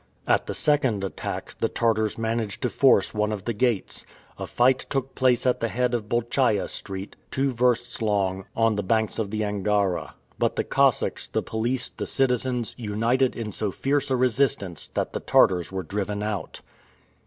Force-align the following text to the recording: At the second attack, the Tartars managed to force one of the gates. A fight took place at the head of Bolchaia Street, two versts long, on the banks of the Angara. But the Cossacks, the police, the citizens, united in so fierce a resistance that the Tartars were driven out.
At 0.25 0.47
the 0.47 0.55
second 0.55 1.03
attack, 1.03 1.55
the 1.59 1.69
Tartars 1.69 2.17
managed 2.17 2.63
to 2.63 2.71
force 2.71 3.13
one 3.13 3.31
of 3.31 3.45
the 3.45 3.53
gates. 3.53 4.03
A 4.39 4.47
fight 4.47 4.87
took 4.89 5.13
place 5.13 5.45
at 5.45 5.59
the 5.59 5.67
head 5.67 5.93
of 5.93 6.09
Bolchaia 6.09 6.67
Street, 6.69 7.15
two 7.29 7.51
versts 7.51 8.01
long, 8.01 8.45
on 8.55 8.77
the 8.77 8.81
banks 8.81 9.19
of 9.19 9.29
the 9.29 9.43
Angara. 9.45 10.15
But 10.39 10.55
the 10.55 10.63
Cossacks, 10.63 11.27
the 11.27 11.43
police, 11.43 11.87
the 11.87 12.07
citizens, 12.07 12.73
united 12.79 13.35
in 13.35 13.51
so 13.51 13.69
fierce 13.69 14.09
a 14.09 14.15
resistance 14.15 14.87
that 14.95 15.13
the 15.13 15.19
Tartars 15.19 15.71
were 15.71 15.83
driven 15.83 16.23
out. 16.23 16.61